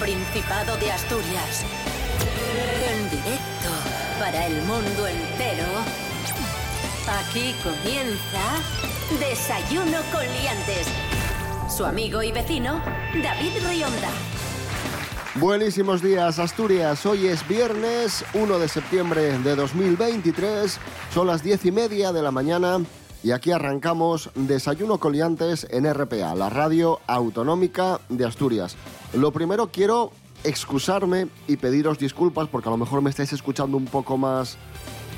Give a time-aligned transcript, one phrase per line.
[0.00, 1.64] Principado de Asturias.
[2.88, 3.68] En directo
[4.20, 5.66] para el mundo entero.
[7.20, 8.62] Aquí comienza
[9.18, 10.86] Desayuno con Liantes.
[11.68, 12.80] Su amigo y vecino,
[13.20, 14.08] David Rionda.
[15.34, 17.04] Buenísimos días, Asturias.
[17.04, 20.78] Hoy es viernes 1 de septiembre de 2023.
[21.12, 22.78] Son las diez y media de la mañana
[23.24, 28.76] y aquí arrancamos Desayuno Coliantes en RPA, la radio autonómica de Asturias.
[29.14, 30.12] Lo primero quiero
[30.44, 34.56] excusarme y pediros disculpas porque a lo mejor me estáis escuchando un poco más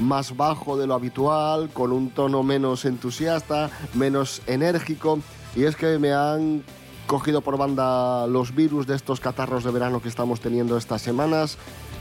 [0.00, 5.18] más bajo de lo habitual, con un tono menos entusiasta, menos enérgico
[5.54, 6.62] y es que me han
[7.06, 11.58] cogido por banda los virus de estos catarros de verano que estamos teniendo estas semanas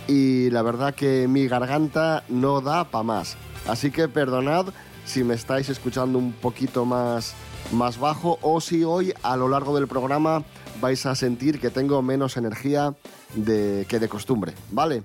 [0.08, 3.36] y la verdad que mi garganta no da para más.
[3.68, 4.68] Así que perdonad
[5.06, 7.34] si me estáis escuchando un poquito más,
[7.72, 10.44] más bajo o si hoy a lo largo del programa
[10.82, 12.96] vais a sentir que tengo menos energía
[13.36, 15.04] de, que de costumbre, ¿vale?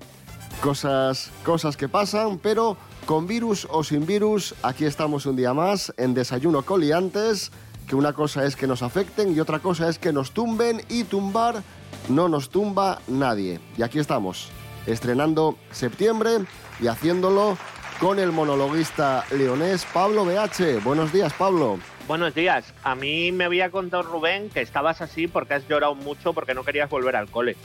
[0.61, 5.93] Cosas, cosas que pasan, pero con virus o sin virus, aquí estamos un día más
[5.97, 7.51] en Desayuno Coliantes,
[7.87, 11.03] que una cosa es que nos afecten y otra cosa es que nos tumben y
[11.03, 11.61] tumbar
[12.09, 13.59] no nos tumba nadie.
[13.77, 14.49] Y aquí estamos,
[14.85, 16.45] estrenando septiembre
[16.79, 17.57] y haciéndolo
[17.99, 20.83] con el monologuista leonés Pablo BH.
[20.83, 21.79] Buenos días, Pablo.
[22.07, 22.71] Buenos días.
[22.83, 26.63] A mí me había contado Rubén que estabas así porque has llorado mucho porque no
[26.63, 27.55] querías volver al cole.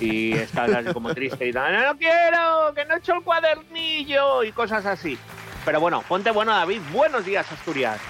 [0.00, 1.72] Y estás como triste y tal.
[1.74, 5.18] No quiero, que no he hecho el cuadernillo y cosas así.
[5.64, 6.80] Pero bueno, ponte bueno, David.
[6.92, 8.00] Buenos días, Asturias.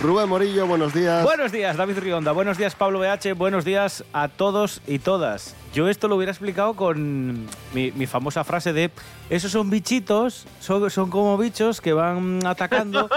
[0.00, 1.24] Rubén Morillo, buenos días.
[1.24, 2.30] Buenos días, David Rionda.
[2.30, 3.34] Buenos días, Pablo BH.
[3.34, 5.56] Buenos días a todos y todas.
[5.74, 8.92] Yo esto lo hubiera explicado con mi, famosa frase de
[9.28, 13.08] esos son bichitos, son, son como bichos que van atacando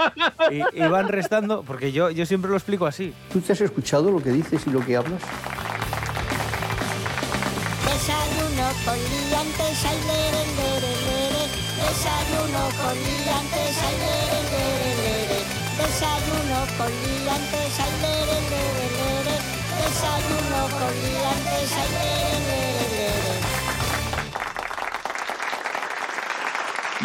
[0.50, 3.14] y, van restando, porque yo, yo siempre lo explico así.
[3.32, 5.22] ¿Tú te has escuchado lo que dices y lo que hablas?
[7.84, 11.46] Desayuno con liantes, ay, lere, lere, lere.
[11.76, 14.81] Desayuno con liantes, ay.
[15.78, 19.36] Desayuno con liantes, ay, lere, lere, lere.
[19.80, 23.62] Desayuno con liantes, ay, lere, lere, lere.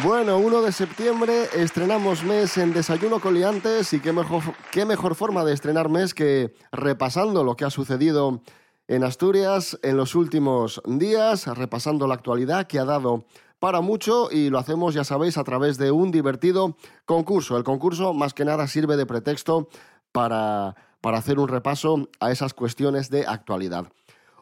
[0.03, 5.43] Bueno, 1 de septiembre estrenamos mes en Desayuno Coliantes y qué mejor, qué mejor forma
[5.43, 8.41] de estrenar mes que repasando lo que ha sucedido
[8.87, 13.25] en Asturias en los últimos días, repasando la actualidad que ha dado
[13.59, 16.75] para mucho y lo hacemos, ya sabéis, a través de un divertido
[17.05, 17.57] concurso.
[17.57, 19.69] El concurso más que nada sirve de pretexto
[20.11, 23.87] para, para hacer un repaso a esas cuestiones de actualidad.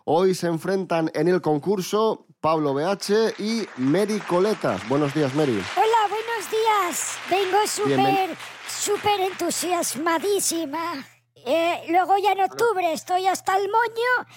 [0.03, 4.87] Hoy se enfrentan en el concurso Pablo BH y Mary Coletas.
[4.87, 5.59] Buenos días, Mary.
[5.75, 7.17] Hola, buenos días.
[7.29, 8.37] Vengo súper,
[8.67, 11.05] súper entusiasmadísima.
[11.35, 14.29] Eh, luego ya en octubre estoy hasta el moño,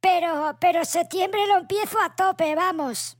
[0.00, 3.16] pero, pero septiembre lo empiezo a tope, vamos.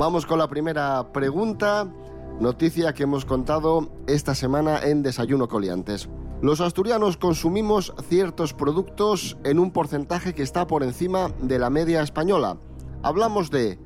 [0.00, 1.86] Vamos con la primera pregunta,
[2.40, 6.08] noticia que hemos contado esta semana en Desayuno Coliantes.
[6.40, 12.00] Los asturianos consumimos ciertos productos en un porcentaje que está por encima de la media
[12.00, 12.56] española.
[13.02, 13.78] Hablamos de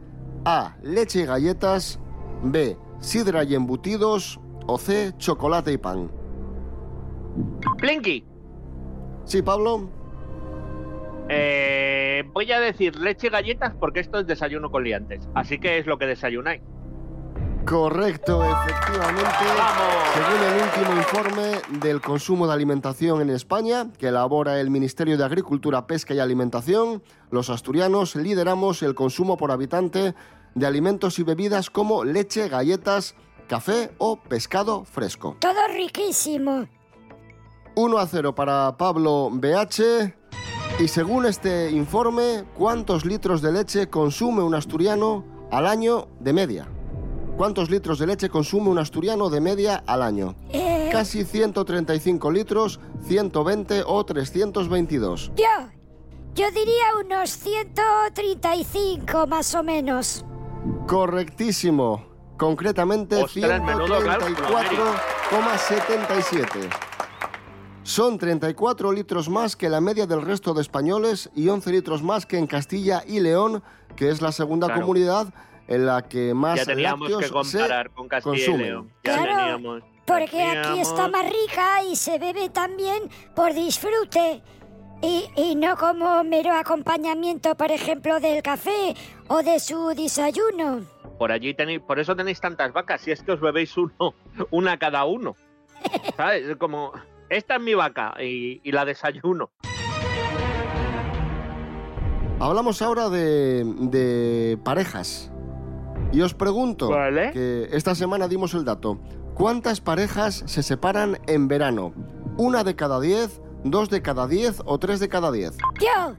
[0.44, 0.76] A.
[0.82, 1.98] Leche y galletas,
[2.44, 2.78] B.
[3.00, 4.38] Sidra y embutidos
[4.68, 5.14] o C.
[5.18, 6.12] Chocolate y pan.
[7.78, 8.24] Plinky.
[9.24, 9.88] Sí, Pablo.
[11.28, 15.28] Eh, voy a decir leche y galletas porque esto es desayuno con liantes.
[15.34, 16.62] Así que es lo que desayunáis.
[17.66, 19.44] Correcto, efectivamente.
[20.12, 25.24] Según el último informe del consumo de alimentación en España, que elabora el Ministerio de
[25.24, 30.14] Agricultura, Pesca y Alimentación, los asturianos lideramos el consumo por habitante
[30.54, 33.14] de alimentos y bebidas como leche, galletas,
[33.48, 35.36] café o pescado fresco.
[35.40, 36.68] Todo riquísimo.
[37.76, 40.14] 1 a 0 para Pablo BH.
[40.78, 46.66] Y según este informe, ¿cuántos litros de leche consume un asturiano al año de media?
[47.36, 50.34] ¿Cuántos litros de leche consume un asturiano de media al año?
[50.50, 55.32] Eh, Casi 135 litros, 120 o 322.
[55.36, 55.44] yo,
[56.34, 60.24] yo diría unos 135 más o menos.
[60.86, 62.04] Correctísimo.
[62.36, 64.48] Concretamente Ostras, menudo cálculo,
[65.30, 66.68] 134,77.
[67.84, 72.24] Son 34 litros más que la media del resto de españoles y 11 litros más
[72.24, 73.62] que en Castilla y León,
[73.94, 74.80] que es la segunda Claro.
[74.82, 75.34] comunidad
[75.68, 78.66] en la que más Ya teníamos lácteos que comparar con Castilla y consumen.
[78.66, 78.92] León.
[79.04, 79.82] Ya Claro, teníamos.
[80.06, 83.02] Porque aquí está más rica y se bebe también
[83.34, 84.42] por disfrute.
[85.02, 88.94] Y, y no como mero acompañamiento, por ejemplo, del café
[89.28, 90.82] o de su desayuno.
[91.18, 94.14] Por allí tenéis, por eso tenéis tantas vacas, si es que os bebéis uno,
[94.50, 95.36] una cada uno.
[96.16, 96.46] ¿Sabes?
[96.48, 96.92] Es Como,
[97.36, 99.50] esta es mi vaca y, y la desayuno.
[102.40, 105.30] Hablamos ahora de, de parejas.
[106.12, 107.32] Y os pregunto, Vale.
[107.32, 108.98] que esta semana dimos el dato,
[109.34, 111.92] ¿cuántas parejas se separan en verano?
[112.36, 115.56] ¿Una de cada diez, dos de cada diez o tres de cada diez?
[115.80, 116.14] Yo,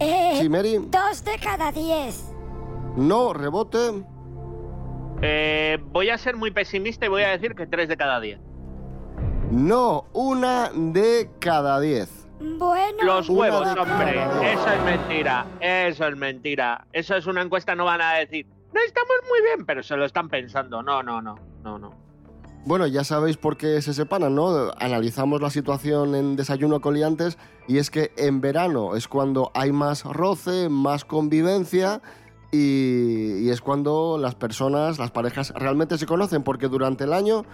[0.00, 0.78] eh, Sí, Mary.
[0.90, 2.30] dos de cada diez.
[2.96, 4.04] No, rebote.
[5.22, 8.38] Eh, voy a ser muy pesimista y voy a decir que 3 de cada 10.
[9.50, 12.26] No, una de cada diez.
[12.40, 14.22] Bueno, Los huevos, hombre.
[14.52, 15.46] Eso es mentira.
[15.60, 16.86] Eso es mentira.
[16.92, 18.46] Eso es una encuesta, no van a decir.
[18.74, 20.82] No estamos muy bien, pero se lo están pensando.
[20.82, 21.36] No, no, no.
[21.62, 21.90] No, no.
[22.66, 24.72] Bueno, ya sabéis por qué se separan, ¿no?
[24.78, 27.38] Analizamos la situación en Desayuno Coliantes
[27.68, 32.02] y es que en verano es cuando hay más roce, más convivencia
[32.50, 37.44] y, y es cuando las personas, las parejas realmente se conocen porque durante el año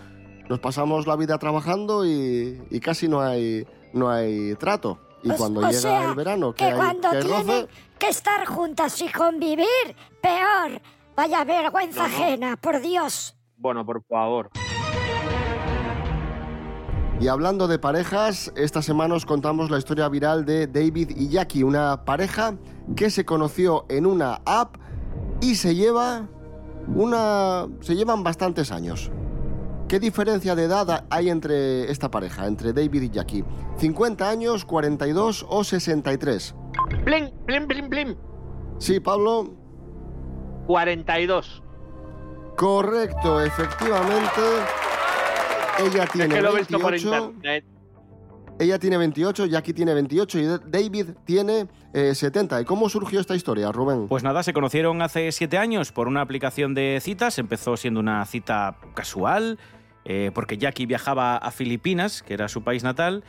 [0.53, 4.99] nos pasamos la vida trabajando y, y casi no hay, no hay trato.
[5.23, 7.45] Y pues, cuando o llega sea, el verano, que, que hay, cuando que hay roce,
[7.45, 7.69] tienen
[7.99, 9.67] que estar juntas y convivir,
[10.21, 10.83] peor.
[11.17, 12.15] Vaya vergüenza No, no.
[12.15, 13.35] ajena, por Dios.
[13.57, 14.51] Bueno, por favor.
[17.19, 21.63] Y hablando de parejas, esta semana os contamos la historia viral de David y Jackie,
[21.63, 22.57] una pareja
[22.95, 24.77] que se conoció en una app
[25.41, 26.29] y se lleva
[26.95, 29.11] una se llevan bastantes años.
[29.93, 33.45] ¿Qué diferencia de edad hay entre esta pareja, entre David y Jackie?
[33.79, 36.55] ¿50 años, 42 o 63?
[37.05, 38.17] Blim, blim, blim, blim.
[38.79, 39.55] Sí, Pablo,
[40.67, 41.63] 42.
[42.57, 44.41] correcto, efectivamente.
[45.79, 47.25] Ella Es tiene que lo he visto por 28.
[47.27, 47.65] internet.
[48.59, 52.63] Ella tiene 28, Jackie tiene 28 y David tiene eh, 70.
[52.63, 54.09] ¿Y cómo surgió esta historia, Rubén?
[54.09, 57.39] Pues nada, se conocieron hace siete años por una aplicación de citas.
[57.39, 59.59] Empezó siendo una cita casual,
[60.05, 63.25] eh, porque Jackie viajaba a Filipinas, que era su país natal.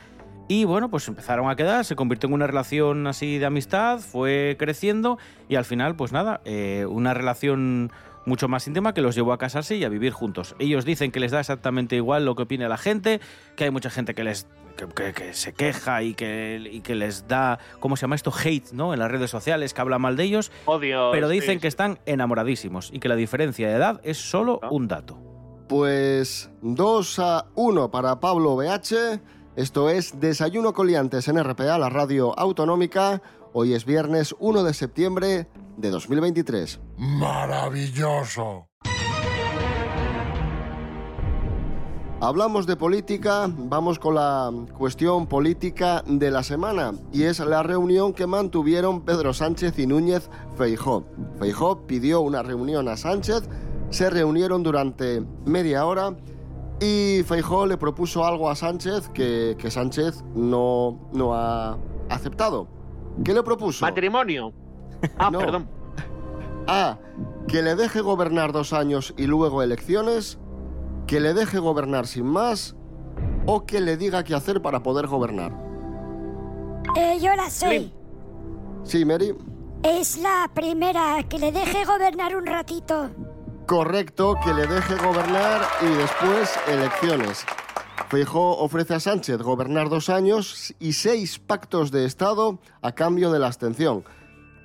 [0.46, 4.56] Y bueno, pues empezaron a quedar, se convirtió en una relación así de amistad, fue
[4.58, 5.18] creciendo
[5.48, 7.90] y al final, pues nada, eh, una relación
[8.26, 10.54] mucho más íntima que los llevó a casarse y a vivir juntos.
[10.58, 13.20] Ellos dicen que les da exactamente igual lo que opine la gente,
[13.56, 16.94] que hay mucha gente que les que, que- que se queja y que, y que
[16.96, 18.32] les da, ¿cómo se llama esto?
[18.32, 18.92] Hate, ¿no?
[18.92, 20.50] En las redes sociales, que habla mal de ellos.
[20.66, 21.10] Odio.
[21.12, 21.60] Pero sí, dicen sí.
[21.60, 24.68] que están enamoradísimos y que la diferencia de edad es solo Ah.
[24.72, 25.16] un dato.
[25.68, 29.20] Pues 2 a 1 para Pablo BH.
[29.56, 33.22] Esto es Desayuno Coliantes en RPA, la radio autonómica.
[33.52, 36.80] Hoy es viernes 1 de septiembre de 2023.
[36.98, 38.68] Maravilloso.
[42.20, 48.14] Hablamos de política, vamos con la cuestión política de la semana y es la reunión
[48.14, 51.04] que mantuvieron Pedro Sánchez y Núñez Feijó.
[51.38, 53.42] Feijó pidió una reunión a Sánchez,
[53.94, 56.14] se reunieron durante media hora
[56.80, 61.78] y Feijó le propuso algo a Sánchez que, que Sánchez no, no ha
[62.10, 62.66] aceptado.
[63.24, 63.84] ¿Qué le propuso?
[63.84, 64.52] Matrimonio.
[65.18, 65.38] Ah, No.
[65.38, 65.68] perdón.
[66.66, 66.98] A.
[67.46, 70.38] Que le deje gobernar dos años y luego elecciones.
[71.06, 72.74] Que le deje gobernar sin más.
[73.46, 75.52] O que le diga qué hacer para poder gobernar.
[76.96, 77.68] Eh, yo la sé.
[77.68, 77.90] Blim.
[78.82, 79.34] Sí, Mary.
[79.82, 83.10] Es la primera, que le deje gobernar un ratito.
[83.66, 87.46] Correcto, que le deje gobernar y después elecciones.
[88.10, 93.38] Feijó ofrece a Sánchez gobernar dos años y seis pactos de Estado a cambio de
[93.38, 94.04] la abstención.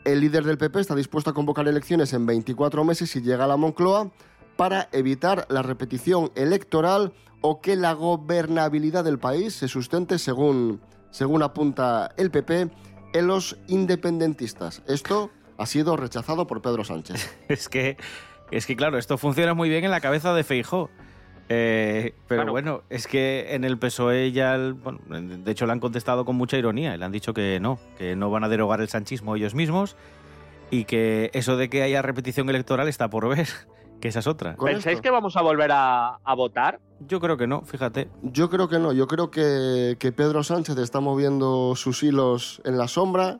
[0.04, 3.48] El líder del PP está dispuesto a convocar elecciones en 24 meses si llega a
[3.48, 4.12] la Moncloa
[4.58, 11.42] para evitar la repetición electoral o que la gobernabilidad del país se sustente, según, según
[11.42, 12.70] apunta el PP,
[13.14, 14.82] en los independentistas.
[14.88, 17.30] Esto ha sido rechazado por Pedro Sánchez.
[17.48, 17.98] Es que,
[18.52, 20.90] es que claro, esto funciona muy bien en la cabeza de Feijó.
[21.52, 22.52] Eh, pero Claro.
[22.52, 26.36] bueno, es que en el PSOE ya, el- bueno, de hecho le han contestado con
[26.36, 26.96] mucha ironía.
[26.96, 29.96] Le han dicho que no, que no van a derogar el sanchismo ellos mismos
[30.70, 33.48] y que eso de que haya repetición electoral está por ver,
[34.00, 34.56] que esa es otra.
[34.58, 35.02] ¿Pensáis esto.
[35.02, 36.80] que vamos a volver a, a votar?
[37.08, 38.10] Yo creo que no, fíjate.
[38.22, 42.78] Yo creo que no, yo creo que, que Pedro Sánchez está moviendo sus hilos en
[42.78, 43.40] la sombra.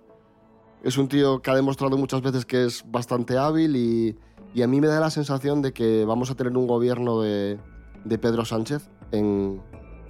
[0.84, 4.18] Es un tío que ha demostrado muchas veces que es bastante hábil y,
[4.54, 7.60] y a mí me da la sensación de que vamos a tener un gobierno de,
[8.22, 9.62] Pedro Sánchez en,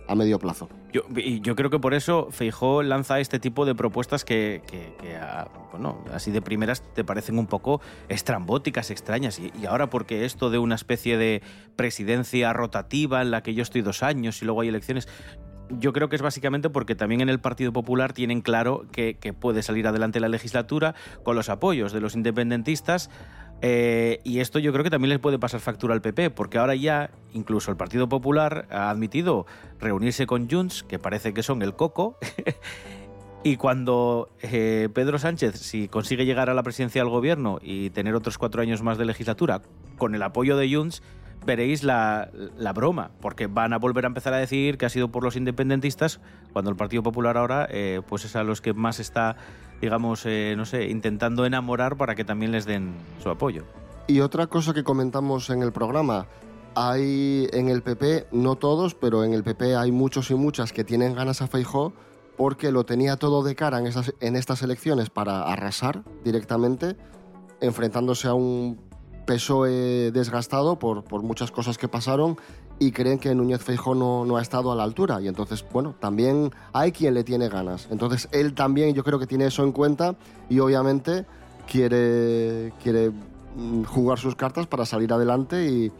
[0.08, 0.70] a medio plazo.
[0.92, 5.18] Yo, y yo creo que por eso Feijó lanza este tipo de propuestas que, que-
[5.18, 9.38] ah, bueno, así de primeras te parecen un poco estrambóticas, extrañas.
[9.40, 11.44] Y, y ahora porque esto de una especie de
[11.76, 15.08] presidencia rotativa en la que yo estoy dos años y luego hay elecciones,
[15.70, 19.62] yo creo que es básicamente porque también en el Partido Popular tienen claro que puede
[19.62, 23.12] salir adelante la legislatura con los apoyos de los independentistas.
[23.62, 26.76] Eh, y esto yo creo que también les puede pasar factura al PP, porque ahora
[26.76, 29.46] ya incluso el Partido Popular ha admitido
[29.80, 32.18] reunirse con Junts, que parece que son el coco,
[33.42, 38.14] Y cuando eh, Pedro Sánchez, si consigue llegar a la presidencia del gobierno y tener
[38.14, 39.62] otros cuatro años más de legislatura,
[39.98, 41.02] con el apoyo de Junts,
[41.46, 45.08] veréis la, la, broma, porque van a volver a empezar a decir que ha sido
[45.10, 46.20] por los independentistas,
[46.52, 49.38] cuando el Partido Popular ahora eh, pues es a los que más está,
[49.82, 53.64] digamos, eh, no sé, intentando enamorar para que también les den su apoyo.
[54.08, 56.28] Y otra cosa que comentamos en el programa,
[56.76, 60.84] hay en el PP, no todos, pero en el PP hay muchos y muchas que
[60.84, 61.94] tienen ganas a Feijó
[62.38, 66.96] porque lo tenía todo de cara en, esas, en estas elecciones para arrasar directamente,
[67.60, 68.80] enfrentándose a un
[69.28, 72.38] PSOE desgastado por, por muchas cosas que pasaron
[72.80, 75.22] y creen que Núñez Feijó no, no, ha estado a la altura.
[75.22, 77.88] Y entonces, bueno, también hay quien le tiene ganas.
[77.92, 80.16] Entonces, él también yo creo que tiene eso en cuenta
[80.50, 81.26] y obviamente
[81.70, 83.12] quiere, quiere
[83.56, 85.92] mm, jugar sus cartas para salir adelante y,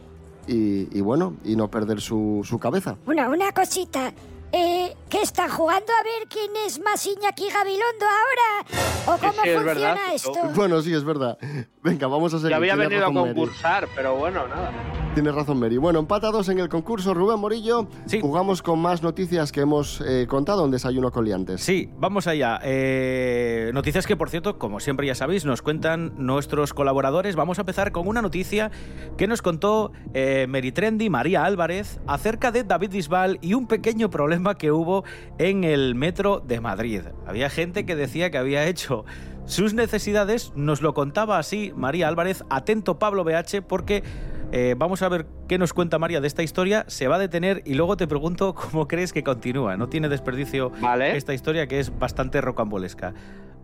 [0.46, 2.96] y, y bueno, y no perder su, su cabeza.
[3.06, 4.12] Una, una cosita.
[4.52, 8.84] Eh, ¿Qué están jugando a ver quién es más Iñaki Gabilondo ahora?
[9.06, 10.32] ¿O cómo Sí, es funciona verdad, esto?
[10.56, 11.38] Bueno, sí, es verdad.
[11.84, 12.50] Venga, vamos a seguir.
[12.50, 14.72] Yo había venido a concursar, pero bueno, nada.
[15.14, 15.76] Tienes razón, Mary.
[15.76, 17.88] Bueno, empatados en el concurso, Rubén Morillo.
[18.06, 18.20] Sí.
[18.20, 21.60] Jugamos con más noticias que hemos eh, contado en Desayuno con Liantes.
[21.60, 22.60] Sí, vamos allá.
[22.62, 27.34] Eh, noticias que, por cierto, como siempre ya sabéis, nos cuentan nuestros colaboradores.
[27.34, 28.70] Vamos a empezar con una noticia
[29.16, 34.10] que nos contó eh, Mary Trendy, María Álvarez, acerca de David Bisbal y un pequeño
[34.10, 35.02] problema que hubo
[35.38, 37.02] en el metro de Madrid.
[37.26, 39.04] Había gente que decía que había hecho
[39.44, 42.44] sus necesidades, nos lo contaba así María Álvarez.
[42.48, 44.04] Atento Pablo BH, porque
[44.52, 46.84] eh, vamos a ver qué nos cuenta María de esta historia.
[46.88, 49.76] Se va a detener y luego te pregunto cómo crees que continúa.
[49.76, 51.16] No tiene desperdicio Vale.
[51.16, 53.14] esta historia que es bastante rocambolesca.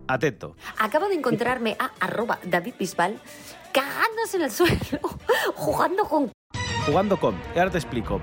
[0.07, 0.55] Atento.
[0.79, 3.17] Acabo de encontrarme a arroba David Bisbal
[3.73, 4.79] cagándose en el suelo,
[5.55, 6.31] jugando con
[6.85, 7.35] Jugando con.
[7.53, 8.21] Y ahora te explico.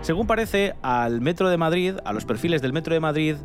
[0.00, 3.36] Según parece, al Metro de Madrid, a los perfiles del Metro de Madrid,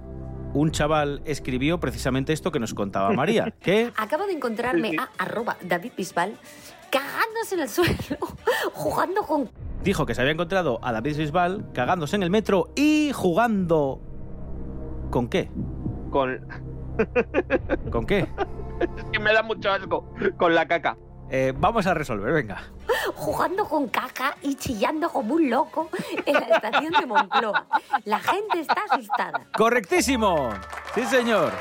[0.53, 3.51] un chaval escribió precisamente esto que nos contaba María.
[3.59, 6.33] Que Acabo de encontrarme a arroba David Bisbal
[6.89, 8.17] cagándose en el suelo,
[8.74, 9.50] jugando con
[9.84, 14.01] dijo que se había encontrado a David Bisbal cagándose en el metro y jugando.
[15.10, 15.50] ¿Con qué?
[16.12, 16.46] Con...
[17.91, 18.27] ¿Con qué?
[18.98, 20.13] Es que me da mucho asco.
[20.38, 20.98] Con la caca.
[21.31, 22.62] Eh, vamos a resolver, venga.
[23.15, 25.89] jugando con caca y chillando como un loco
[26.25, 27.67] en la estación de Moncloa.
[28.05, 29.46] La gente está asustada.
[29.55, 30.50] ¡Correctísimo!
[30.96, 31.53] Sí, señor.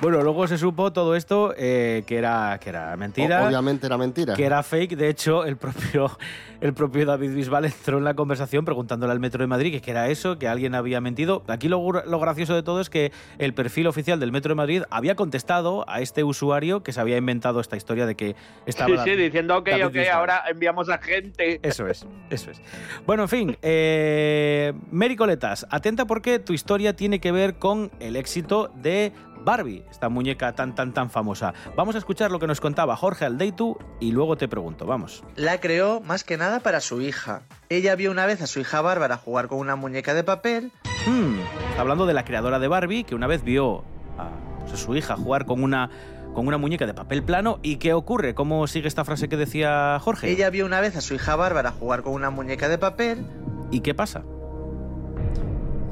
[0.00, 3.42] Bueno, luego se supo todo esto eh, que, era, que era mentira.
[3.42, 4.34] O- Obviamente era mentira.
[4.34, 4.96] que era fake.
[4.96, 6.10] De hecho, el propio,
[6.62, 9.90] el propio David Bisbal entró en la conversación preguntándole al Metro de Madrid que qué
[9.90, 11.42] era eso, que alguien había mentido.
[11.48, 14.82] Aquí lo, lo gracioso de todo es que el perfil oficial del Metro de Madrid
[14.90, 19.04] había contestado a este usuario que se había inventado esta historia de que estaba...
[19.04, 20.12] Sí, sí, diciendo, ok, David ok, Bisbal.
[20.16, 21.60] ahora enviamos a gente.
[21.62, 22.62] Eso es, eso es.
[23.04, 28.16] Bueno, en fin, eh, Mary Coletas, atenta porque tu historia tiene que ver con el
[28.16, 31.54] éxito de Barbie, esta muñeca tan, tan, tan famosa.
[31.76, 35.24] Vamos a escuchar lo que nos contaba Jorge Aldeitu y luego te pregunto, vamos.
[35.36, 37.42] La creó más que nada para su hija.
[37.68, 40.72] Ella vio una vez a su hija Bárbara jugar con una muñeca de papel
[41.06, 43.84] Hmm, está hablando de la creadora de Barbie, que una vez vio
[44.18, 44.28] a,
[44.60, 45.88] pues, a su hija jugar con una,
[46.34, 47.58] con una muñeca de papel plano.
[47.62, 48.34] ¿Y qué ocurre?
[48.34, 50.30] ¿Cómo sigue esta frase que decía Jorge?
[50.30, 53.24] Ella vio una vez a su hija Bárbara jugar con una muñeca de papel
[53.70, 54.24] ¿Y qué pasa?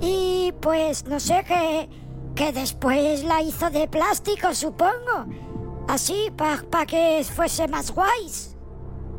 [0.00, 1.88] Y pues no sé qué.
[2.38, 5.26] Que después la hizo de plástico, supongo.
[5.88, 8.56] Así, para que fuese más guays.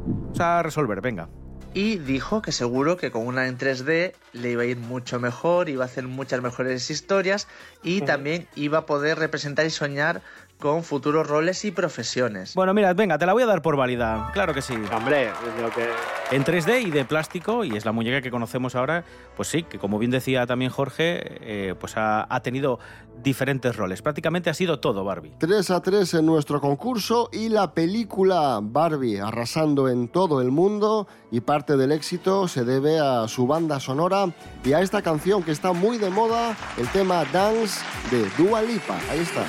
[0.05, 1.27] Vamos a resolver, venga.
[1.73, 5.69] y dijo que seguro que con una en 3D le iba a ir mucho mejor,
[5.69, 7.47] iba a hacer muchas mejores historias
[7.83, 10.21] y también iba a poder representar y soñar
[10.59, 12.53] con futuros roles y profesiones.
[12.53, 14.29] Bueno, mira, venga, te la voy a dar por válida.
[14.33, 14.73] Claro que sí.
[14.93, 15.89] Hombre, es lo que...
[16.31, 19.79] En 3D y de plástico, y es la muñeca que conocemos ahora, pues sí, que
[19.79, 22.77] como bien decía también Jorge, eh, pues ha, ha tenido
[23.23, 24.01] diferentes roles.
[24.01, 25.33] Prácticamente ha sido todo Barbie.
[25.39, 31.07] 3 a 3 en nuestro concurso y la película Barbie arrasando en todo el mundo
[31.31, 34.25] y parte del éxito se debe a su banda sonora
[34.63, 38.99] y a esta canción que está muy de moda, el tema Dance de Dua Lipa.
[39.09, 39.45] Ahí está.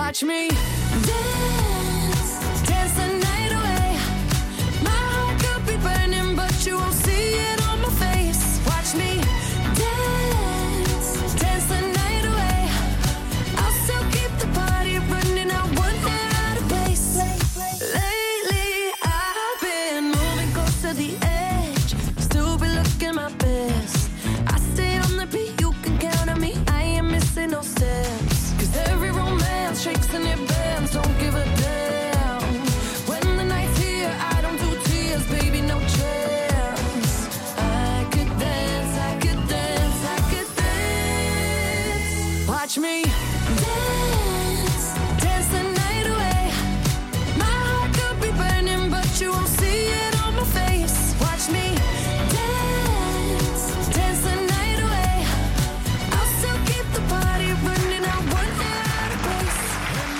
[0.00, 0.79] Watch me.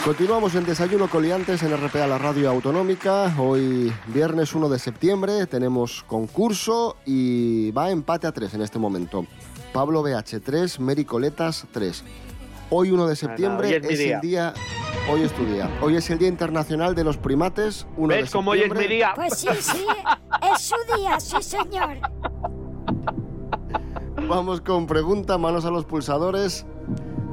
[0.04, 3.34] Continuamos en Desayuno Coliantes en RPA, la radio autonómica.
[3.38, 9.26] Hoy, viernes 1 de septiembre, tenemos concurso y va empate a 3 en este momento.
[9.74, 12.02] Pablo BH 3, Mary Coletas 3.
[12.70, 14.14] Hoy 1 de septiembre hoy es mi es, día.
[14.14, 14.54] el día...
[15.10, 15.68] Hoy es tu día.
[15.82, 17.86] Hoy es el Día Internacional de los Primates.
[17.96, 18.96] 1 de ¿Ves cómo hoy es mi septiembre.
[18.96, 19.12] día?
[19.14, 19.86] Pues sí, sí,
[20.54, 21.98] es su día, sí señor.
[24.28, 26.64] Vamos con pregunta, manos a los pulsadores.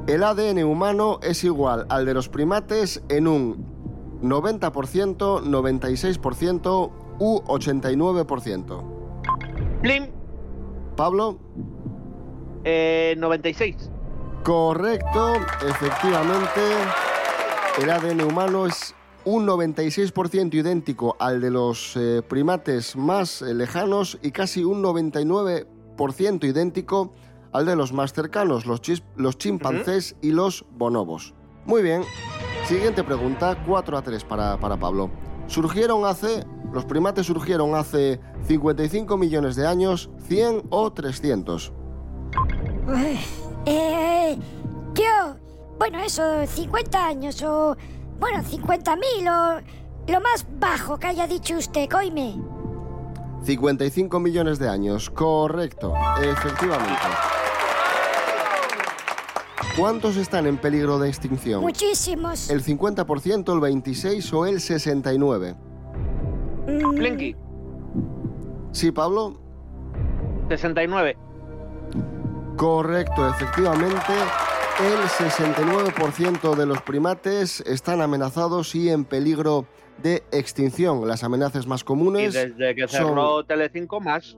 [0.08, 8.82] El ADN humano es igual al de los primates en un 90%, 96% u 89%.
[9.82, 10.06] Plim,
[10.96, 11.38] Pablo,
[12.64, 13.90] eh, 96.
[14.42, 15.34] correcto,
[15.68, 16.62] efectivamente.
[17.82, 18.94] El ADN humano es
[19.26, 26.44] un 96% idéntico al de los eh, primates más eh, lejanos y casi un 99%
[26.44, 27.12] idéntico
[27.52, 31.34] al de los más cercanos, los, chis- los chimpancés y los bonobos.
[31.64, 32.02] Muy bien.
[32.66, 35.10] Siguiente pregunta, 4 a 3 para, para Pablo.
[35.46, 41.72] Surgieron hace, los primates surgieron hace 55 millones de años, 100 o 300.
[42.86, 43.18] Uy,
[43.66, 44.38] Eh,
[44.94, 45.36] yo,
[45.78, 47.76] bueno, eso, 50 años o,
[48.20, 52.40] bueno, 50.000 o lo más bajo que haya dicho usted, coime.
[53.44, 56.92] 55 millones de años, correcto, efectivamente.
[59.76, 61.60] ¿Cuántos están en peligro de extinción?
[61.60, 62.50] Muchísimos.
[62.50, 65.56] ¿El 50%, el 26% o el 69%?
[66.66, 67.34] Mm,
[68.72, 69.40] Sí, Pablo.
[70.48, 71.16] 69.
[72.56, 74.12] Correcto, efectivamente.
[74.80, 79.64] El 69% de los primates están amenazados y en peligro
[80.02, 81.06] de extinción.
[81.08, 84.36] Las amenazas más Y comunes desde que son- cerró Telecinco más.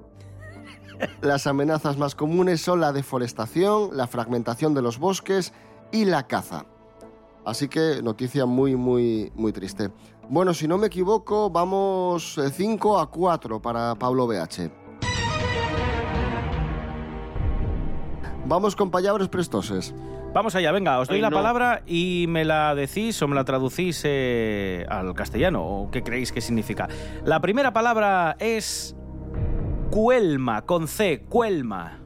[1.21, 5.53] Las amenazas más comunes son la deforestación, la fragmentación de los bosques
[5.93, 6.67] y la caza.
[7.45, 9.91] Así que noticia muy, muy, muy triste.
[10.29, 14.71] Bueno, si no me equivoco, vamos 5 a 4 para Pablo BH.
[18.47, 19.95] Vamos con palabras prestoses.
[20.33, 21.37] Vamos allá, venga, os doy Ay, la no.
[21.37, 26.31] palabra y me la decís o me la traducís eh, al castellano, o qué creéis
[26.31, 26.89] que significa.
[27.25, 28.95] La primera palabra es
[29.91, 31.99] cuelma, con C, cuelma.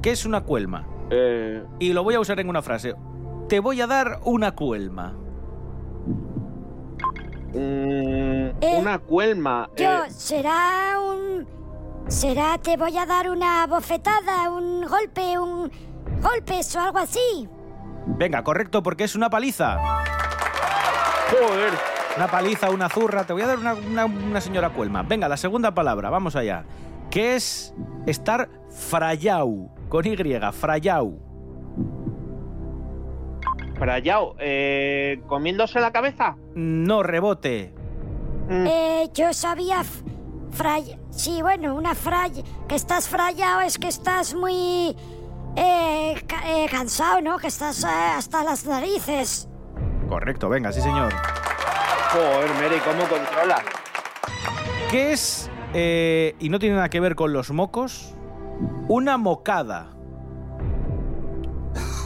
[0.00, 0.86] ¿Qué es una cuelma?
[1.10, 2.94] Eh, Y lo voy a usar en una frase.
[3.48, 5.14] Te voy a dar una cuelma.
[7.52, 7.56] mm,
[8.60, 9.68] Eh, una cuelma.
[9.76, 11.46] Yo, eh, será un...
[12.08, 15.70] Será, te voy a dar una bofetada, un golpe, un...
[16.20, 17.48] Golpes o algo así.
[18.06, 19.76] Venga, correcto, porque es una paliza.
[21.30, 21.72] joder.
[22.16, 23.24] Una paliza, una zurra.
[23.24, 25.02] Te voy a dar una, una- una señora cuelma.
[25.02, 26.64] Venga, la segunda palabra, vamos allá.
[27.10, 27.74] ¿Qué es
[28.06, 29.70] estar frayau?
[29.88, 30.16] Con Y,
[30.52, 31.18] frayau.
[33.78, 36.36] Frayao, eh, comiéndose la cabeza.
[36.54, 37.74] No rebote.
[38.48, 39.82] Mm, Eh, yo sabía...
[40.52, 40.98] Fray...
[41.10, 42.44] Sí, bueno, una fray...
[42.68, 44.94] Que estás frayado es que estás muy...
[45.56, 47.38] Eh, ca- eh, cansado, ¿no?
[47.38, 49.48] Que estás eh, hasta las narices.
[50.08, 51.12] Correcto, venga, sí señor.
[52.12, 53.62] Joder, Mary, ¿cómo controlas?
[54.90, 58.14] ¿Qué es, eh, y no tiene nada que ver con los mocos,
[58.88, 59.88] una mocada?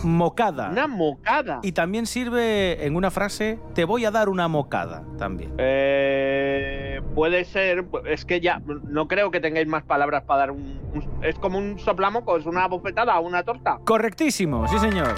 [0.04, 0.68] Mocada.
[0.70, 1.58] Una mocada.
[1.62, 5.52] Y también sirve en una frase, te voy a dar una mocada también.
[5.58, 10.80] Eh, puede ser, es que ya no creo que tengáis más palabras para dar un,
[10.94, 13.78] un- es como un soplamocos, una bofetada, una torta.
[13.84, 15.12] Correctísimo, sí señor.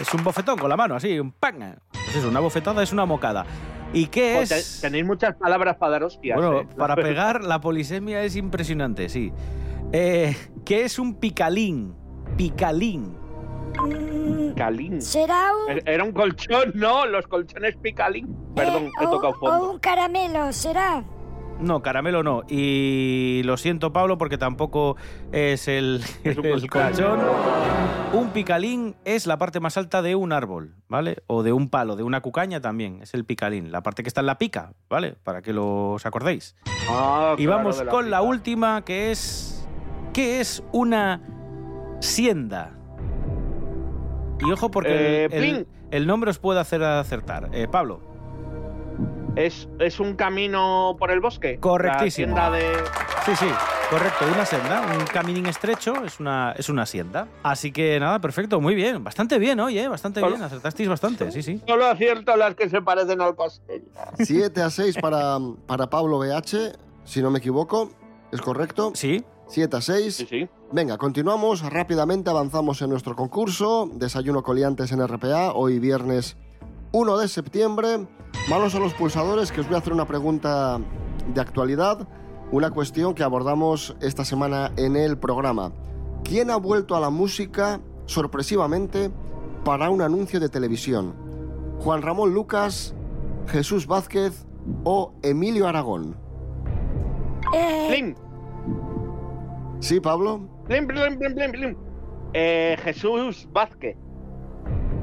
[0.00, 1.76] Es un bofetón con la mano, así, un pan.
[2.08, 3.44] Pues eso, una bofetada es una mocada.
[3.92, 4.48] ¿Y qué es?
[4.80, 6.36] te- tenéis muchas palabras para dar hostias.
[6.40, 6.68] Bueno, eh.
[6.74, 9.30] para pegar la polisemia es impresionante, sí.
[9.92, 11.94] Eh, ¿Qué es un picalín?
[12.38, 13.14] Picalín.
[14.54, 15.02] Picalín.
[15.02, 15.70] será un...
[15.76, 18.34] Er- Era un colchón, no, los colchones picalín.
[18.54, 19.70] Perdón, eh, he o- tocado O fondo.
[19.72, 21.04] un caramelo, será.
[21.60, 22.42] No, caramelo no.
[22.48, 24.96] Y lo siento, Pablo, porque tampoco
[25.32, 27.18] es el, Es un el colchón.
[28.12, 31.22] Un picalín es la parte más alta de un árbol, ¿vale?
[31.26, 33.00] O de un palo, de una cucaña también.
[33.02, 33.72] Es el picalín.
[33.72, 35.16] La parte que está en la pica, ¿vale?
[35.24, 36.54] Para que los acordéis.
[36.88, 39.66] Ah, Y claro, vamos con la última, que es.
[40.14, 41.20] ¿Qué es una
[42.00, 42.72] sienda?
[44.40, 47.50] Y ojo, porque Eh, el, el nombre os puede hacer acertar.
[47.52, 48.00] Eh, Pablo.
[49.38, 51.58] ¿Es, ¿Es un camino por el bosque?
[51.60, 52.36] Correctísimo.
[52.36, 52.62] La de...
[53.24, 53.46] Sí, sí.
[53.90, 56.84] Correcto, una senda, un caminín estrecho es una, es una.
[57.42, 59.02] Así que nada, perfecto, muy bien.
[59.02, 59.88] Bastante bien hoy, ¿eh?
[59.88, 61.62] Bastante bien, acertasteis bastante, sí, sí.
[61.66, 63.84] Solo acierto las que se parecen al pastel.
[64.18, 67.90] 7 a 6 para, para Pablo BH, si no me equivoco.
[68.30, 68.92] ¿Es correcto?
[68.94, 69.24] Sí.
[69.46, 70.14] 7 a 6.
[70.14, 70.48] Sí, sí.
[70.70, 73.88] Venga, continuamos rápidamente, avanzamos en nuestro concurso.
[73.94, 76.36] Desayuno coliantes en RPA, hoy viernes
[76.92, 78.06] 1 de septiembre.
[78.48, 80.80] Manos a los pulsadores, que os voy a hacer una pregunta
[81.34, 82.08] de actualidad,
[82.50, 85.72] una cuestión que abordamos esta semana en el programa.
[86.24, 89.10] ¿Quién ha vuelto a la música sorpresivamente
[89.64, 91.14] para un anuncio de televisión?
[91.80, 92.94] ¿Juan Ramón Lucas,
[93.48, 94.46] Jesús Vázquez
[94.84, 96.16] o Emilio Aragón?
[97.54, 98.14] Eh, Plim,
[99.80, 100.40] Sí, Pablo.
[100.66, 101.76] plim, plim, plim, plim, plim.
[102.34, 103.96] Eh, Jesús Vázquez.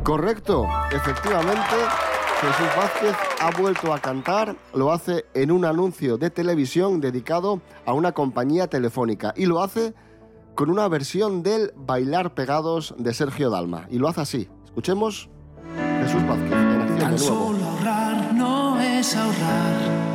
[0.03, 1.61] Correcto, efectivamente,
[2.41, 7.93] Jesús Vázquez ha vuelto a cantar, lo hace en un anuncio de televisión dedicado a
[7.93, 9.93] una compañía telefónica y lo hace
[10.53, 13.87] con una versión del Bailar Pegados de Sergio Dalma.
[13.89, 14.49] Y lo hace así.
[14.65, 15.29] Escuchemos
[16.01, 17.17] Jesús Vázquez en acción Tan de nuevo.
[17.17, 20.05] solo ahorrar no es ahorrar.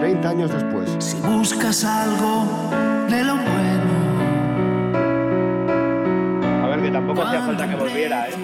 [0.00, 0.96] 30 años después.
[0.98, 2.44] Si buscas algo
[3.08, 3.90] de lo bueno.
[6.64, 8.34] A ver, que tampoco hacía falta que volviera, ¿eh?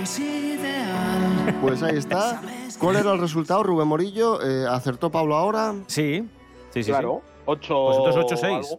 [1.61, 2.41] Pues ahí está.
[2.79, 4.43] ¿Cuál era el resultado, Rubén Morillo?
[4.43, 5.75] Eh, ¿Acertó Pablo ahora?
[5.87, 6.29] Sí,
[6.71, 6.91] sí, sí.
[6.91, 7.23] Claro.
[7.25, 7.33] sí.
[7.47, 7.85] 8.
[7.87, 8.79] Pues entonces 8-6.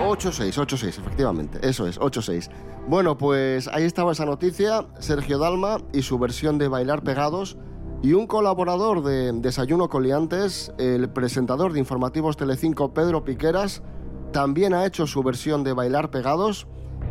[0.00, 1.58] 8-6, 8-6, efectivamente.
[1.62, 2.48] Eso es, 8-6.
[2.86, 4.86] Bueno, pues ahí estaba esa noticia.
[5.00, 7.56] Sergio Dalma y su versión de Bailar Pegados.
[8.02, 13.82] Y un colaborador de Desayuno Coliantes, el presentador de informativos Telecinco, Pedro Piqueras,
[14.32, 16.68] también ha hecho su versión de Bailar Pegados.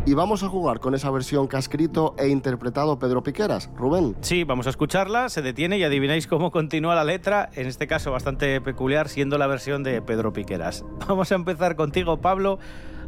[0.08, 3.72] Y vamos a jugar con esa versión que ha escrito e interpretado Pedro Piqueras.
[3.76, 4.16] Rubén.
[4.22, 8.12] Sí, vamos a escucharla, se detiene y adivináis cómo continúa la letra, en este caso
[8.12, 10.86] bastante peculiar, siendo la versión de Pedro Piqueras.
[11.08, 12.60] Vamos a empezar contigo, Pablo.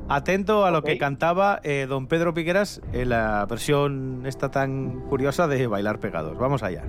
[0.10, 5.48] Atento a lo que cantaba eh, don Pedro Piqueras en la versión esta tan curiosa
[5.48, 6.38] de Bailar Pegados.
[6.38, 6.84] Vamos allá.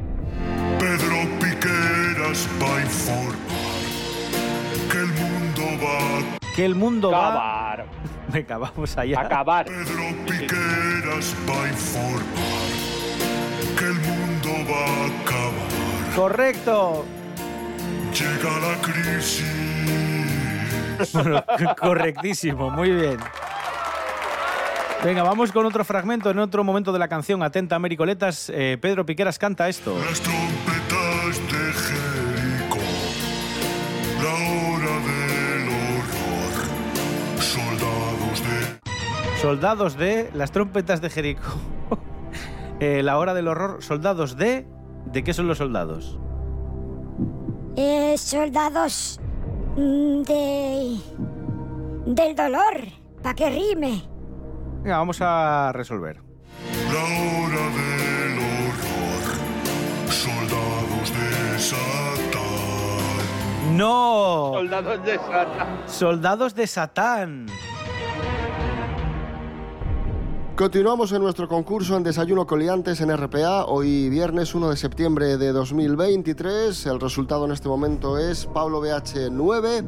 [0.78, 2.48] Pedro Piqueras
[2.84, 3.77] informar
[4.98, 7.28] que el mundo va Que el mundo va...
[7.28, 7.86] Acabar.
[8.32, 9.20] Venga, vamos allá.
[9.20, 9.66] Acabar.
[9.66, 12.68] Pedro Piqueras va a informar
[13.78, 16.14] que el mundo va a acabar.
[16.16, 17.04] Correcto.
[18.12, 19.44] Llega la crisis.
[21.12, 21.44] Bueno,
[21.80, 23.18] correctísimo, muy bien.
[25.04, 27.42] Venga, vamos con otro fragmento en otro momento de la canción.
[27.44, 28.50] Atenta, Americoletas.
[28.52, 29.96] Eh, Pedro Piqueras canta esto.
[29.96, 30.20] Las
[39.40, 41.42] Soldados de las trompetas de Jericó.
[42.80, 43.82] Eh, la hora del horror.
[43.82, 44.64] Soldados de.
[45.06, 46.16] ¿De qué son los soldados?
[47.74, 49.18] eh, soldados
[49.76, 50.96] mm, de...
[52.06, 52.86] del dolor,
[53.20, 54.04] para que rime.
[54.84, 56.20] Venga, vamos a resolver.
[56.92, 60.12] La hora del horror.
[60.12, 63.76] Soldados de Satán.
[63.76, 64.52] ¡No!
[64.54, 65.68] Soldados de Satan.
[65.86, 67.46] Soldados de Satán.
[70.58, 73.64] Continuamos en nuestro concurso en Desayuno Coliantes en RPA.
[73.66, 76.86] Hoy viernes 1 de septiembre de 2023.
[76.86, 79.84] El resultado en este momento es Pablo BH 9.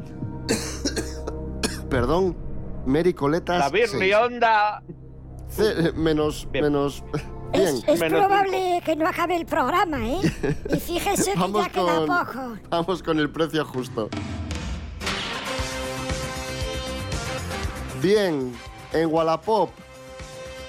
[1.91, 2.37] Perdón.
[2.87, 3.93] Mary Coletas La 6.
[3.95, 4.81] Birlionda.
[5.49, 6.67] Ce- menos, Bien.
[6.67, 7.03] menos.
[7.53, 7.65] Bien.
[7.67, 10.21] Es, es Menos probable que no acabe el programa, ¿eh?
[10.73, 12.57] Y fíjese que Vamos ya queda con, poco.
[12.71, 14.09] vamos con el precio justo.
[18.01, 18.53] Bien,
[18.93, 19.71] en Wallapop,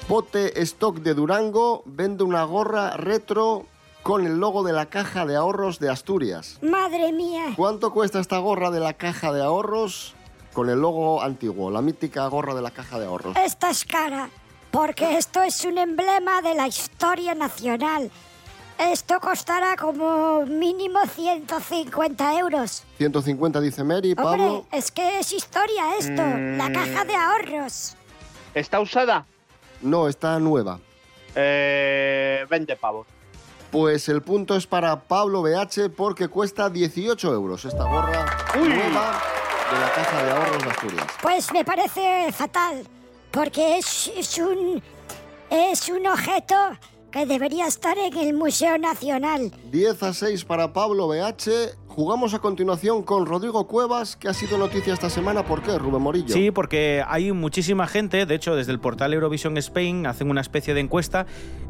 [0.08, 3.66] Pote Stock de Durango vende una gorra retro
[4.04, 6.58] con el logo de la Caja de Ahorros de Asturias.
[6.62, 7.54] Madre mía.
[7.56, 10.16] ¿Cuánto cuesta esta gorra de la Caja de Ahorros
[10.54, 13.38] con el logo antiguo, la mítica gorra de la Caja de Ahorros?
[13.38, 14.30] Esta es cara,
[14.72, 18.12] porque esto es un emblema de la historia nacional.
[18.80, 22.84] Esto costará como mínimo 150 euros.
[22.98, 24.32] 150 dice Mary, Pablo.
[24.32, 27.96] Hombre, es que es historia esto, la caja de ahorros.
[28.56, 29.28] ¿Está usada?
[29.82, 30.80] No, está nueva.
[31.36, 33.08] Eh, 20 pavos.
[33.72, 38.26] Pues el punto es para Pablo BH porque cuesta 18 euros esta gorra
[38.60, 38.68] Uy.
[38.68, 39.22] nueva
[39.72, 41.08] de la Caja de Ahorros de Asturias.
[41.22, 42.84] Pues me parece fatal,
[43.32, 44.84] porque es, es un
[45.50, 46.56] es un objeto
[47.12, 49.52] que debería estar en el Museo Nacional.
[49.72, 51.76] 10 a 6 para Pablo BH.
[51.96, 55.44] Jugamos a continuación con Rodrigo Cuevas, que ha sido noticia esta semana.
[55.44, 56.34] ¿Por qué, Rubén Morillo?
[56.34, 60.74] Sí, porque hay muchísima gente, de hecho desde el portal Eurovision Spain hacen una especie
[60.74, 61.26] de encuesta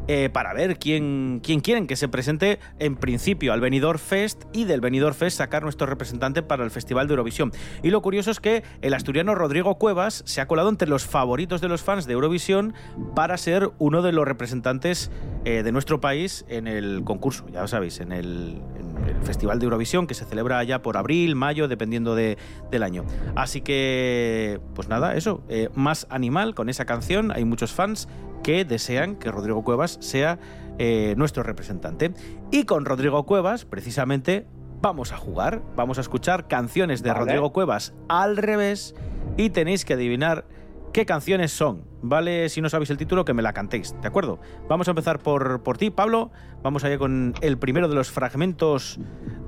[0.06, 4.62] eh, para ver quién, quién quieren que se presente en principio al Benidorm Fest y
[4.62, 7.50] del Benidorm Fest sacar nuestro representante para el Festival de Eurovisión.
[7.82, 11.60] Y lo curioso es que el asturiano Rodrigo Cuevas se ha colado entre los favoritos
[11.60, 12.74] de los fans de Eurovisión
[13.16, 15.10] para ser uno de los representantes
[15.44, 19.58] eh, de nuestro país en el concurso, ya lo sabéis, en el, en el Festival
[19.58, 22.36] de Eurovisión que se celebra allá por abril, mayo, dependiendo de-
[22.70, 23.04] del año.
[23.34, 27.32] Así que, pues nada, eso, eh, más animal con esa canción.
[27.32, 28.08] Hay muchos fans
[28.42, 30.38] que desean que Rodrigo Cuevas sea
[30.78, 32.12] eh, nuestro representante.
[32.50, 34.46] Y con Rodrigo Cuevas, precisamente,
[34.80, 37.20] vamos a jugar, vamos a escuchar canciones de Vale.
[37.20, 38.94] Rodrigo Cuevas al revés
[39.36, 40.46] y tenéis que adivinar
[40.92, 41.84] qué canciones son.
[42.02, 44.40] Vale, si no sabéis el título, que me la cantéis, ¿de acuerdo?
[44.68, 46.30] Vamos a empezar por, por ti, Pablo.
[46.62, 48.98] Vamos allá con el primero de los fragmentos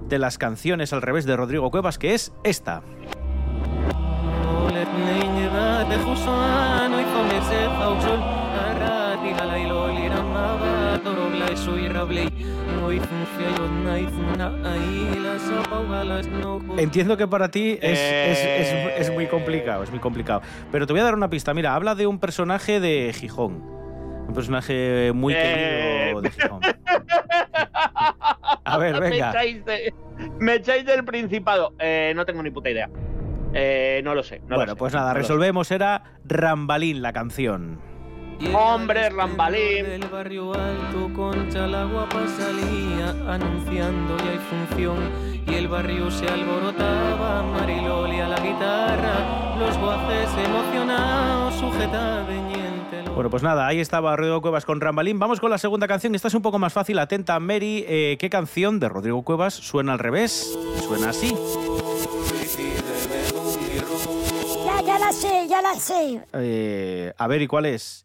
[0.08, 2.82] de las canciones al revés de Rodrigo Cuevas, que es esta.
[16.78, 20.42] Entiendo que para ti es, es- es- es muy complicado, es muy complicado.
[20.72, 21.54] Pero te voy a dar una pista.
[21.54, 23.62] Mira, habla de un personaje de Gijón.
[24.26, 26.06] Un personaje muy Eh.
[26.06, 26.60] querido de Gijón.
[28.74, 29.30] A ver, Me venga.
[29.30, 29.94] echáis, de-
[30.38, 31.72] me echáis del Principado.
[31.78, 32.88] Eh, no tengo ni puta idea.
[33.52, 34.40] Eh, no lo sé.
[34.40, 35.70] no lo bueno, sé, pues nada, no lo resolvemos.
[35.70, 37.78] Era Rambalín la canción.
[38.52, 39.84] Hombre, Rambalín.
[39.86, 44.96] Del barrio alto, Concha la guapa salía anunciando ya hay función
[45.46, 52.63] y el barrio se alborotaba, Mariloli a la guitarra, los guaces emocionados sujetaban el.
[53.14, 55.20] Bueno, pues nada, ahí estaba Rodrigo Cuevas con Rambalín.
[55.20, 56.16] Vamos con la segunda canción.
[56.16, 56.98] Esta es un poco más fácil.
[56.98, 57.84] Atenta, Mary.
[57.86, 60.58] Eh, ¿Qué canción de Rodrigo Cuevas suena al revés?
[60.84, 61.32] Suena así.
[64.66, 66.26] Ya, ya la sé, ya la sé.
[66.32, 68.04] Eh, a ver, ¿y cuál es?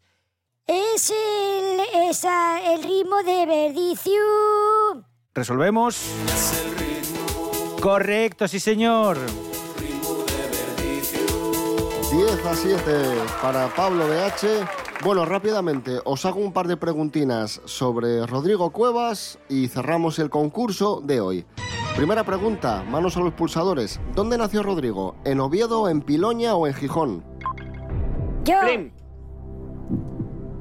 [0.68, 1.80] Es el,
[2.72, 4.22] el ritmo de Verdicio.
[5.34, 6.06] ¿Resolvemos?
[7.80, 9.18] Correcto, sí, señor.
[12.12, 14.79] 10 a 7 para Pablo BH.
[15.02, 21.00] Bueno, rápidamente os hago un par de preguntinas sobre Rodrigo Cuevas y cerramos el concurso
[21.02, 21.46] de hoy.
[21.96, 23.98] Primera pregunta, manos a los pulsadores.
[24.14, 25.16] ¿Dónde nació Rodrigo?
[25.24, 27.24] ¿En Oviedo, en Piloña o en Gijón?
[28.44, 28.56] Yo,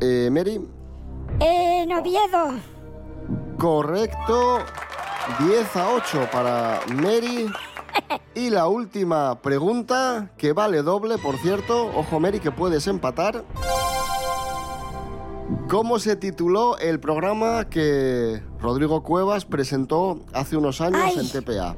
[0.02, 0.62] Eh, Mary,
[1.42, 2.54] en Oviedo.
[3.58, 4.60] correcto.
[5.46, 7.48] 10 a 8 para Mary.
[8.34, 11.88] Y la última pregunta, que vale doble, por cierto.
[11.96, 13.44] Ojo, Mary, que puedes empatar.
[15.68, 21.20] ¿Cómo se tituló el programa que Rodrigo Cuevas presentó hace unos años Ay.
[21.20, 21.76] en TPA?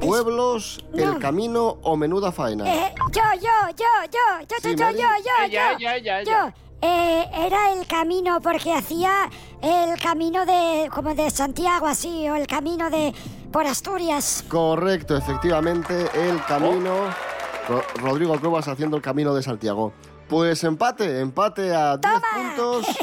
[0.00, 1.18] ¿Pueblos, El No.
[1.18, 2.64] Camino o Menuda Faena?
[2.70, 6.52] Eh, yo, yo, yo, yo, yo, Sí, yo, yo, yo, yo, Ella, yo, yo.
[6.82, 9.30] Eh, era el camino porque hacía
[9.62, 13.14] el camino de como de Santiago así o el camino de
[13.50, 14.44] por Asturias.
[14.48, 16.92] Correcto, efectivamente, el camino.
[17.66, 19.94] Ro- Rodrigo Cuevas haciendo el camino de Santiago.
[20.28, 22.86] Pues empate, empate a 10 puntos.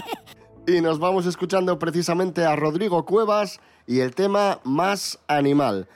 [0.65, 5.89] Y nos vamos escuchando precisamente a Rodrigo Cuevas y el tema más animal.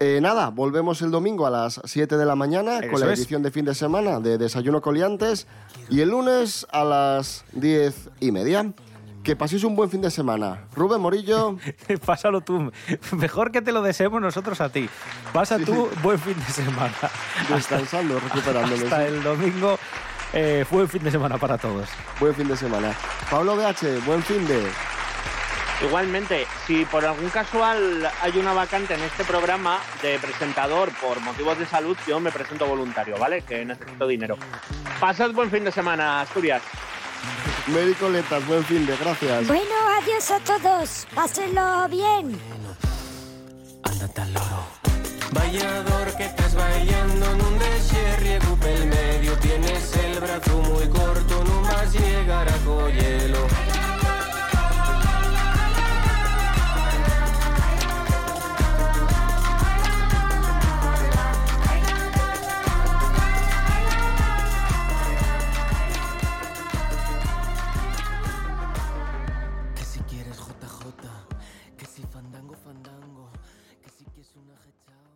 [0.00, 3.20] Eh, nada, volvemos el domingo a las 7 de la mañana con la es.
[3.20, 5.46] edición de fin de semana de Desayuno Coliantes
[5.88, 8.70] y el lunes a las 10 y media.
[9.22, 10.66] Que paséis un buen fin de semana.
[10.74, 11.56] Rubén Morillo.
[12.04, 12.70] Pásalo tú.
[13.12, 14.90] Mejor que te lo deseemos nosotros a ti.
[15.32, 16.92] Pasa tú buen fin de semana.
[17.48, 18.82] Descansando, recuperándome.
[18.84, 19.78] Hasta el domingo.
[20.32, 21.88] Eh, buen fin de semana para todos.
[22.18, 22.94] Buen fin de semana.
[23.30, 24.62] Pablo BH, buen fin de.
[25.82, 31.58] Igualmente, si por algún casual hay una vacante en este programa de presentador por motivos
[31.58, 33.42] de salud, yo me presento voluntario, ¿vale?
[33.42, 34.36] Que necesito dinero.
[35.00, 36.62] Pasad buen fin de semana, Asturias.
[37.66, 39.46] Mary Coletas, buen fin de, gracias.
[39.46, 41.06] Bueno, adiós a todos.
[41.14, 42.38] Pásenlo bien.
[45.32, 51.62] Vallador que estás bailando en un desierto pel medio Tienes el brazo muy corto, no
[51.62, 53.31] vas llegar a Coyelo